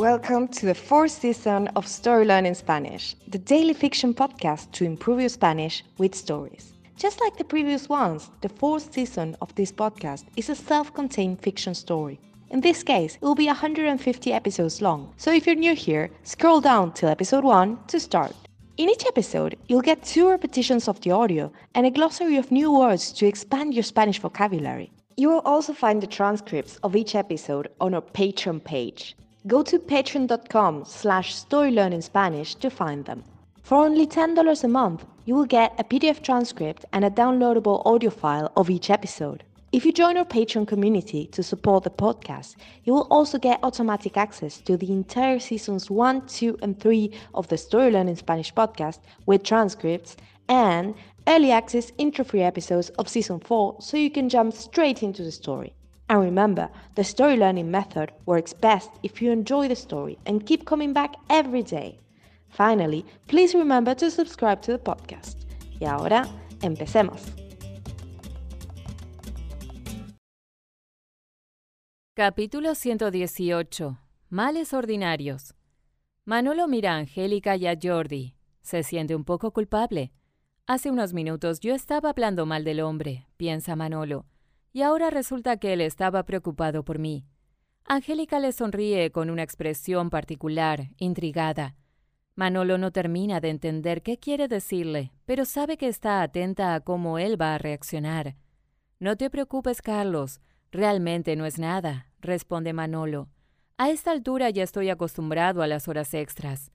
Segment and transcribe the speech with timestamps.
[0.00, 5.20] Welcome to the fourth season of Story Learning Spanish, the daily fiction podcast to improve
[5.20, 6.72] your Spanish with stories.
[6.96, 11.42] Just like the previous ones, the fourth season of this podcast is a self contained
[11.42, 12.18] fiction story.
[12.48, 16.62] In this case, it will be 150 episodes long, so if you're new here, scroll
[16.62, 18.34] down till episode 1 to start.
[18.78, 22.72] In each episode, you'll get two repetitions of the audio and a glossary of new
[22.72, 24.90] words to expand your Spanish vocabulary.
[25.18, 29.14] You will also find the transcripts of each episode on our Patreon page.
[29.46, 33.24] Go to patreon.com slash storylearningspanish to find them.
[33.62, 38.10] For only $10 a month, you will get a PDF transcript and a downloadable audio
[38.10, 39.42] file of each episode.
[39.72, 44.18] If you join our Patreon community to support the podcast, you will also get automatic
[44.18, 48.98] access to the entire seasons 1, 2, and 3 of the Story Learning Spanish podcast
[49.24, 50.18] with transcripts
[50.50, 50.94] and
[51.26, 55.32] early access intro free episodes of season 4 so you can jump straight into the
[55.32, 55.72] story.
[56.10, 60.64] And remember, the story learning method works best if you enjoy the story and keep
[60.64, 62.00] coming back every day.
[62.48, 65.44] Finally, please remember to subscribe to the podcast.
[65.78, 66.26] Y ahora,
[66.62, 67.22] empecemos.
[72.16, 73.98] Capítulo 118.
[74.30, 75.54] Males ordinarios.
[76.24, 78.34] Manolo mira a Angélica y a Jordi.
[78.62, 80.10] Se siente un poco culpable.
[80.66, 84.26] Hace unos minutos yo estaba hablando mal del hombre, piensa Manolo
[84.72, 87.24] y ahora resulta que él estaba preocupado por mí.
[87.84, 91.74] Angélica le sonríe con una expresión particular, intrigada.
[92.36, 97.18] Manolo no termina de entender qué quiere decirle, pero sabe que está atenta a cómo
[97.18, 98.36] él va a reaccionar.
[98.98, 100.40] No te preocupes, Carlos,
[100.70, 103.28] realmente no es nada, responde Manolo.
[103.76, 106.70] A esta altura ya estoy acostumbrado a las horas extras.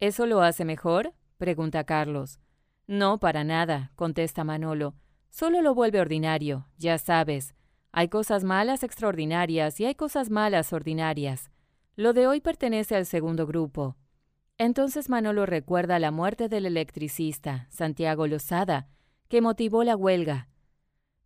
[0.00, 1.14] ¿Eso lo hace mejor?
[1.36, 2.40] pregunta Carlos.
[2.86, 4.94] No, para nada, contesta Manolo.
[5.30, 7.54] Solo lo vuelve ordinario, ya sabes.
[7.92, 11.50] Hay cosas malas extraordinarias y hay cosas malas ordinarias.
[11.96, 13.96] Lo de hoy pertenece al segundo grupo.
[14.56, 18.88] Entonces Manolo recuerda la muerte del electricista, Santiago Lozada,
[19.28, 20.48] que motivó la huelga.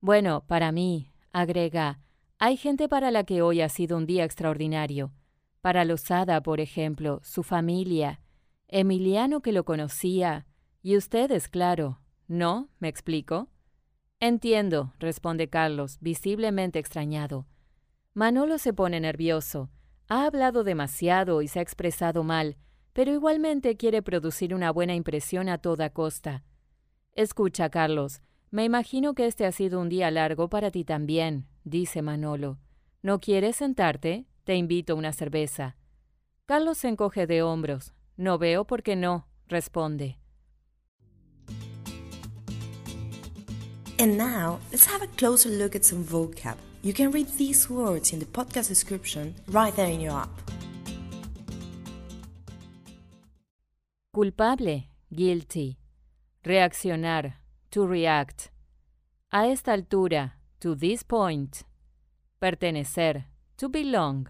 [0.00, 2.00] Bueno, para mí, agrega,
[2.38, 5.12] hay gente para la que hoy ha sido un día extraordinario.
[5.60, 8.20] Para Lozada, por ejemplo, su familia,
[8.66, 10.46] Emiliano que lo conocía,
[10.82, 12.00] y ustedes, claro.
[12.26, 12.70] ¿No?
[12.80, 13.51] ¿Me explico?
[14.24, 17.44] Entiendo, responde Carlos, visiblemente extrañado.
[18.14, 19.68] Manolo se pone nervioso.
[20.06, 22.56] Ha hablado demasiado y se ha expresado mal,
[22.92, 26.44] pero igualmente quiere producir una buena impresión a toda costa.
[27.14, 28.22] Escucha, Carlos,
[28.52, 32.60] me imagino que este ha sido un día largo para ti también, dice Manolo.
[33.02, 34.26] ¿No quieres sentarte?
[34.44, 35.74] Te invito a una cerveza.
[36.46, 37.92] Carlos se encoge de hombros.
[38.16, 40.21] No veo por qué no, responde.
[43.98, 46.56] And now, let's have a closer look at some vocab.
[46.82, 50.50] You can read these words in the podcast description right there in your app.
[54.14, 54.82] Culpable,
[55.14, 55.78] guilty.
[56.44, 57.34] Reaccionar,
[57.70, 58.50] to react.
[59.32, 61.62] A esta altura, to this point.
[62.40, 63.24] Pertenecer,
[63.56, 64.28] to belong.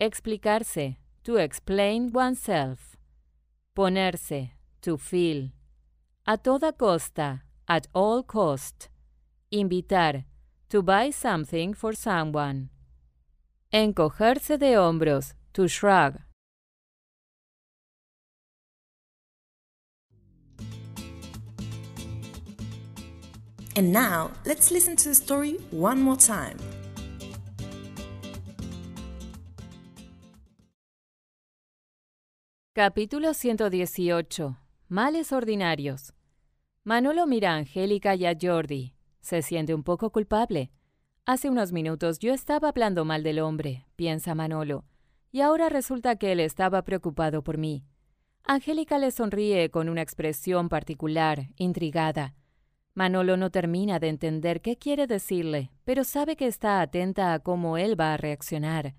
[0.00, 2.96] Explicarse, to explain oneself.
[3.76, 5.50] Ponerse, to feel.
[6.26, 8.88] A toda costa, at all cost.
[9.52, 10.24] Invitar,
[10.68, 12.68] to buy something for someone.
[13.72, 16.18] Encogerse de hombros, to shrug.
[23.76, 26.56] And now, let's listen to the story one more time.
[32.74, 34.56] Capítulo 118.
[34.88, 36.12] Males ordinarios.
[36.82, 38.94] Manolo mira a Angélica y a Jordi.
[39.20, 40.70] Se siente un poco culpable.
[41.26, 44.86] Hace unos minutos yo estaba hablando mal del hombre, piensa Manolo,
[45.30, 47.84] y ahora resulta que él estaba preocupado por mí.
[48.44, 52.34] Angélica le sonríe con una expresión particular, intrigada.
[52.94, 57.76] Manolo no termina de entender qué quiere decirle, pero sabe que está atenta a cómo
[57.76, 58.94] él va a reaccionar.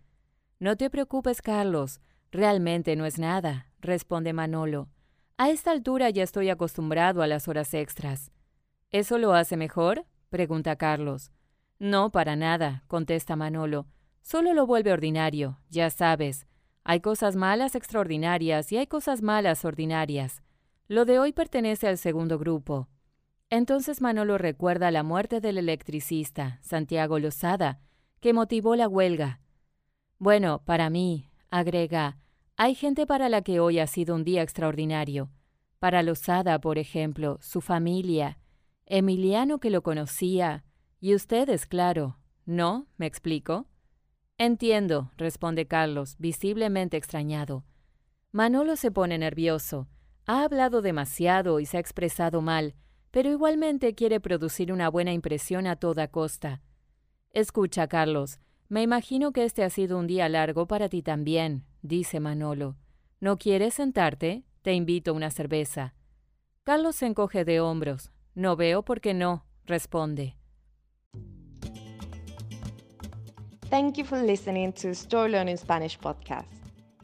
[0.60, 2.00] No te preocupes, Carlos,
[2.32, 4.88] realmente no es nada, responde Manolo.
[5.42, 8.32] A esta altura ya estoy acostumbrado a las horas extras.
[8.92, 10.06] ¿Eso lo hace mejor?
[10.30, 11.32] pregunta Carlos.
[11.80, 13.88] No, para nada, contesta Manolo.
[14.22, 16.46] Solo lo vuelve ordinario, ya sabes.
[16.84, 20.44] Hay cosas malas extraordinarias y hay cosas malas ordinarias.
[20.88, 22.88] Lo de hoy pertenece al segundo grupo.
[23.50, 27.80] Entonces Manolo recuerda la muerte del electricista, Santiago Lozada,
[28.20, 29.40] que motivó la huelga.
[30.20, 32.20] Bueno, para mí, agrega,
[32.58, 35.30] hay gente para la que hoy ha sido un día extraordinario.
[35.80, 38.38] Para Lozada, por ejemplo, su familia,
[38.86, 40.64] Emiliano que lo conocía,
[41.00, 42.18] y ustedes, claro.
[42.46, 42.88] ¿No?
[42.98, 43.68] ¿Me explico?
[44.38, 47.64] Entiendo, responde Carlos, visiblemente extrañado.
[48.32, 49.88] Manolo se pone nervioso.
[50.26, 52.76] Ha hablado demasiado y se ha expresado mal,
[53.12, 56.62] pero igualmente quiere producir una buena impresión a toda costa.
[57.32, 58.40] Escucha, Carlos,
[58.72, 62.78] me imagino que este ha sido un día largo para ti también, dice Manolo.
[63.20, 64.46] ¿No quieres sentarte?
[64.62, 65.94] Te invito a una cerveza.
[66.64, 68.14] Carlos se encoge de hombros.
[68.34, 70.38] No veo por qué no, responde.
[73.70, 76.48] Thank you for listening to Story Learning Spanish podcast.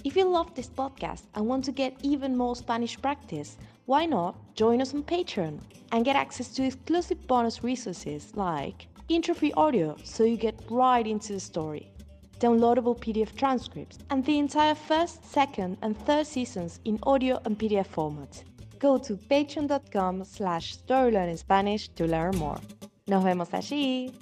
[0.05, 4.35] If you love this podcast and want to get even more Spanish practice, why not
[4.55, 5.59] join us on Patreon
[5.91, 11.33] and get access to exclusive bonus resources like intro-free audio so you get right into
[11.33, 11.91] the story,
[12.39, 17.87] downloadable PDF transcripts, and the entire first, second, and third seasons in audio and PDF
[17.87, 18.43] format.
[18.79, 22.59] Go to patreon.com slash storylearningspanish to learn more.
[23.07, 24.13] Nos vemos allí.